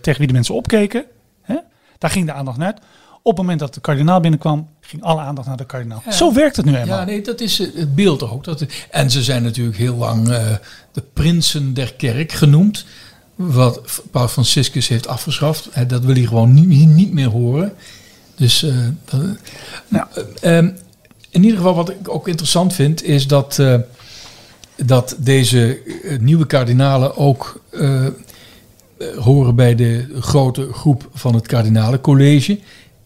[0.00, 1.04] tegen wie de mensen opkeken.
[1.42, 1.56] Hè?
[1.98, 2.74] Daar ging de aandacht naar.
[3.22, 6.02] Op het moment dat de kardinaal binnenkwam, ging alle aandacht naar de kardinaal.
[6.04, 6.10] Ja.
[6.12, 6.98] Zo werkt het nu eenmaal.
[6.98, 8.44] Ja, nee, dat is het beeld ook.
[8.44, 10.46] Dat, en ze zijn natuurlijk heel lang eh,
[10.92, 12.84] de prinsen der kerk genoemd.
[13.34, 15.68] Wat Paus Franciscus heeft afgeschaft.
[15.88, 17.72] Dat wil hij gewoon niet, niet meer horen.
[18.36, 18.66] Dus
[19.04, 19.20] dat,
[19.88, 20.06] Nou.
[21.30, 23.62] in ieder geval wat ik ook interessant vind, is dat,
[24.76, 25.80] dat deze
[26.20, 27.60] nieuwe kardinalen ook
[29.18, 32.58] horen bij de grote groep van het kardinalencollege.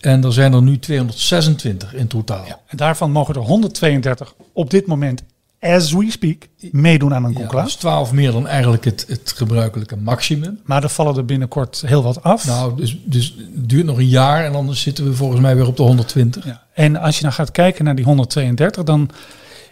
[0.03, 2.45] En er zijn er nu 226 in totaal.
[2.67, 5.23] En daarvan mogen er 132 op dit moment,
[5.61, 7.65] as we speak, meedoen aan een Ja, conclave.
[7.65, 10.61] dat is 12 meer dan eigenlijk het, het gebruikelijke maximum.
[10.65, 12.47] Maar er vallen er binnenkort heel wat af.
[12.47, 15.67] Nou, dus, dus het duurt nog een jaar en dan zitten we volgens mij weer
[15.67, 16.45] op de 120.
[16.45, 16.63] Ja.
[16.75, 19.11] En als je nou gaat kijken naar die 132, dan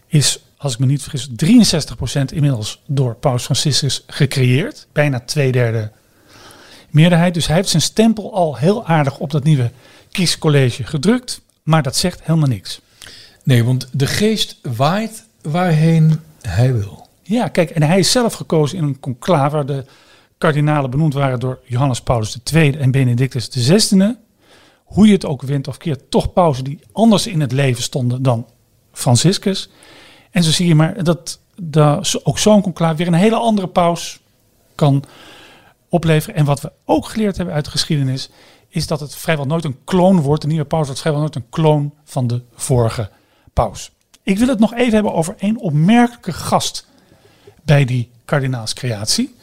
[0.07, 4.87] is, als ik me niet vergis, 63% inmiddels door Paus Franciscus gecreëerd.
[4.93, 5.91] Bijna twee derde
[6.91, 7.35] meerderheid.
[7.35, 9.71] Dus hij heeft zijn stempel al heel aardig op dat nieuwe
[10.11, 11.41] kiescollege gedrukt.
[11.63, 12.81] Maar dat zegt helemaal niks.
[13.45, 17.09] Nee, want de geest waait waarheen hij wil.
[17.23, 19.85] Ja, kijk, en hij is zelf gekozen in een conclave waar de
[20.39, 24.15] kardinalen benoemd waren door Johannes Paulus II en Benedictus XVI.
[24.85, 28.23] Hoe je het ook wint of keert, toch pausen die anders in het leven stonden
[28.23, 28.47] dan
[28.93, 29.69] Franciscus.
[30.31, 34.21] En zo zie je maar dat, dat ook zo'n conclave weer een hele andere paus
[34.75, 35.05] kan
[35.89, 36.35] opleveren.
[36.35, 38.31] En wat we ook geleerd hebben uit de geschiedenis,
[38.71, 40.43] is dat het vrijwel nooit een kloon wordt.
[40.43, 43.11] De nieuwe paus wordt vrijwel nooit een kloon van de vorige
[43.53, 43.91] paus.
[44.23, 46.87] Ik wil het nog even hebben over één opmerkelijke gast
[47.63, 49.35] bij die kardinaalscreatie,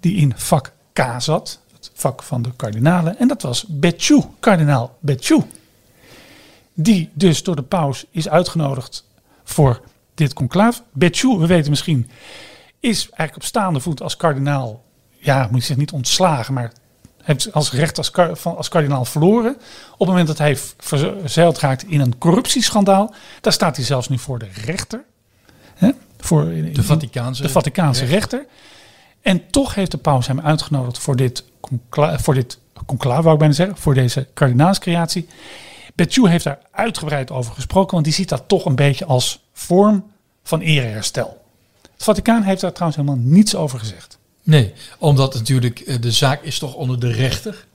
[0.00, 3.18] die in vak K zat, het vak van de kardinalen.
[3.18, 5.42] En dat was Betjou, kardinaal Betjou.
[6.74, 9.04] Die dus door de paus is uitgenodigd
[9.44, 9.80] voor
[10.14, 10.82] dit conclaaf.
[10.92, 12.10] Betjou, we weten misschien,
[12.80, 16.72] is eigenlijk op staande voet als kardinaal, ja, moet je zeggen, niet ontslagen, maar
[17.26, 19.56] heeft als recht als, van- als kardinaal verloren.
[19.92, 24.18] Op het moment dat hij verzeild raakt in een corruptieschandaal, daar staat hij zelfs nu
[24.18, 25.04] voor de rechter.
[25.74, 25.90] Hè?
[26.18, 28.46] Voor, in- De Vaticaanse, de Vaticaanse rechter.
[29.20, 31.44] En toch heeft de paus hem uitgenodigd voor dit,
[32.16, 35.28] voor dit conclave, wou ik bijna zeggen, voor deze kardinaalscreatie.
[35.94, 40.10] Betjou heeft daar uitgebreid over gesproken, want die ziet dat toch een beetje als vorm
[40.42, 41.44] van ereherstel.
[41.92, 44.18] Het Vaticaan heeft daar trouwens helemaal niets over gezegd.
[44.46, 47.66] Nee, omdat natuurlijk eh, de zaak is toch onder de rechter.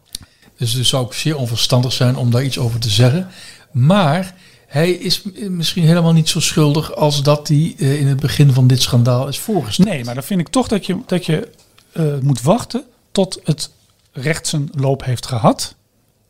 [0.58, 3.28] Dus het zou ook zeer onverstandig zijn om daar iets over te zeggen.
[3.72, 4.36] Maar
[4.68, 8.54] hij is m- misschien helemaal niet zo schuldig als dat hij eh, in het begin
[8.54, 9.88] van dit schandaal is voorgesteld.
[9.88, 11.50] Nee, maar dan vind ik toch dat je, dat je
[11.92, 13.70] eh, moet wachten tot het
[14.12, 15.76] recht zijn loop heeft gehad.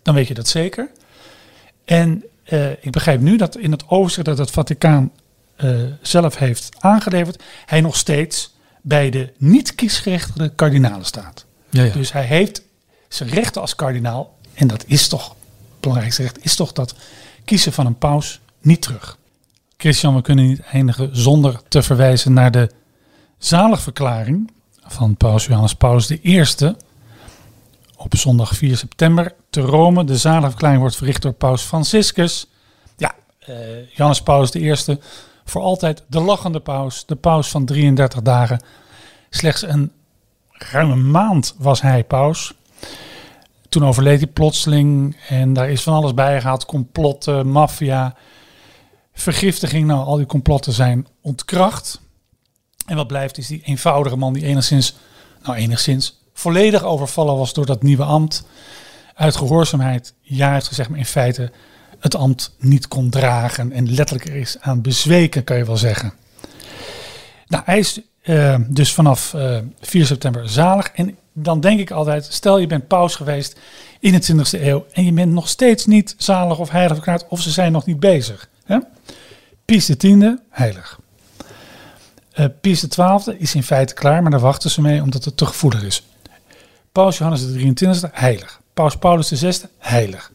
[0.03, 0.89] Dan weet je dat zeker.
[1.85, 5.11] En eh, ik begrijp nu dat in het overzicht dat het Vaticaan
[5.55, 5.69] eh,
[6.01, 11.45] zelf heeft aangeleverd, hij nog steeds bij de niet kiesgerechtigde kardinalen staat.
[11.69, 11.93] Ja, ja.
[11.93, 12.63] Dus hij heeft
[13.07, 16.95] zijn rechten als kardinaal, en dat is toch, het belangrijkste recht, is toch dat
[17.45, 19.17] kiezen van een paus niet terug.
[19.77, 22.71] Christian, we kunnen niet eindigen zonder te verwijzen naar de
[23.37, 24.51] zaligverklaring
[24.83, 26.43] van paus Johannes Paulus I
[27.95, 30.03] op zondag 4 september te Rome.
[30.03, 32.47] De zaligverklaring wordt verricht door paus Franciscus.
[32.97, 33.55] Ja, eh,
[33.89, 34.75] Johannes Paulus I,
[35.51, 37.05] voor altijd de lachende paus.
[37.05, 38.63] De paus van 33 dagen.
[39.29, 39.91] Slechts een
[40.51, 42.53] ruime maand was hij paus.
[43.69, 46.65] Toen overleed hij plotseling en daar is van alles bijgehaald.
[46.65, 48.15] Complotten, maffia,
[49.13, 49.87] vergiftiging.
[49.87, 52.01] Nou, al die complotten zijn ontkracht.
[52.85, 54.95] En wat blijft is die eenvoudige man die enigszins,
[55.43, 58.45] nou enigszins, volledig overvallen was door dat nieuwe ambt.
[59.15, 61.51] Uit gehoorzaamheid ja heeft gezegd, maar in feite
[62.01, 63.71] het ambt niet kon dragen.
[63.71, 66.13] En letterlijk er is aan bezweken, kan je wel zeggen.
[67.47, 70.91] Nou, hij is eh, dus vanaf eh 4 september zalig.
[70.93, 73.59] En dan denk ik altijd, stel je bent paus geweest
[73.99, 77.41] in de 20e eeuw en je bent nog steeds niet zalig of heilig verklaard of
[77.41, 78.49] ze zijn nog niet bezig.
[78.63, 78.77] Hè?
[79.65, 80.05] Pius X,
[80.49, 80.99] heilig.
[82.31, 85.45] Eh Pius XII is in feite klaar, maar daar wachten ze mee omdat het te
[85.45, 86.03] gevoelig is.
[86.91, 88.61] Paus Johannes de 23 heilig.
[88.73, 90.31] Paus Paulus VI, heilig.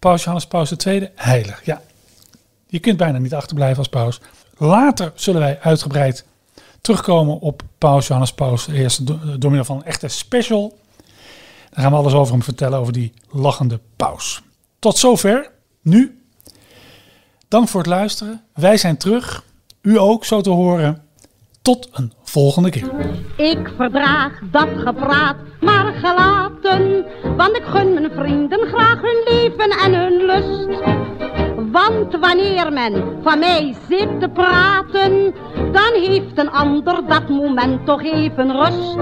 [0.00, 1.64] Paus Johannes Paus II, heilig.
[1.64, 1.82] Ja,
[2.66, 4.20] je kunt bijna niet achterblijven als paus.
[4.56, 6.24] Later zullen wij uitgebreid
[6.80, 8.66] terugkomen op Paus Johannes Paus
[9.02, 10.78] do- door middel van een echte special.
[11.70, 14.42] Daar gaan we alles over hem vertellen, over die lachende paus.
[14.78, 15.50] Tot zover.
[15.82, 16.22] Nu.
[17.48, 18.42] Dank voor het luisteren.
[18.54, 19.44] Wij zijn terug.
[19.82, 21.02] U ook, zo te horen.
[21.62, 22.90] Tot een volgende keer.
[23.36, 27.06] Ik verdraag dat gepraat, maar gelaten.
[27.36, 30.82] Want ik gun mijn vrienden graag hun leven en hun lust.
[31.72, 35.34] Want wanneer men van mij zit te praten,
[35.72, 38.96] dan heeft een ander dat moment toch even rust.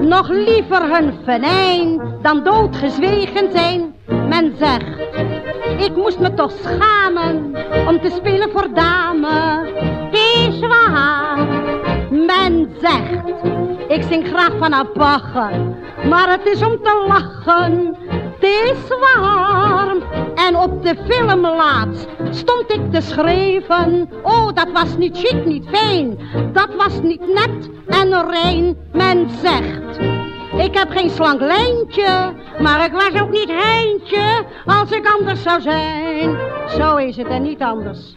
[0.00, 3.94] Nog liever hun venijn dan doodgezwegen zijn.
[4.28, 4.98] Men zegt,
[5.78, 7.54] ik moest me toch schamen
[7.88, 9.99] om te spelen voor dame.
[10.10, 11.46] Het is waar,
[12.10, 13.28] men zegt,
[13.88, 15.50] ik zing graag van bagger,
[16.08, 17.96] maar het is om te lachen.
[18.40, 19.96] Het is waar.
[20.34, 24.10] En op de film laatst stond ik te schrijven.
[24.22, 26.18] Oh, dat was niet chic, niet fijn.
[26.52, 28.76] Dat was niet net en rein.
[28.92, 29.98] Men zegt,
[30.56, 32.32] ik heb geen slank lijntje,
[32.62, 36.36] maar ik was ook niet heintje als ik anders zou zijn.
[36.68, 38.16] Zo is het en niet anders.